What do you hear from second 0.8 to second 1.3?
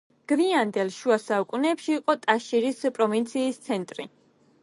შუა